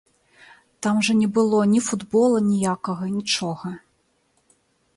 [0.85, 3.75] Там жа не было ні футбола ніякага, нічога.